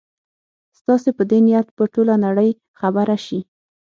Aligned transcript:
ستاسي 0.79 1.11
په 1.17 1.23
دې 1.29 1.39
نیت 1.45 1.67
به 1.75 1.83
ټوله 1.93 2.15
نړۍ 2.25 2.49
خبره 2.79 3.17
شي. 3.25 3.39